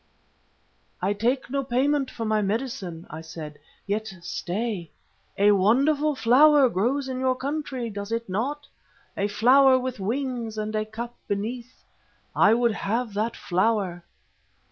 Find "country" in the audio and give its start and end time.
7.35-7.87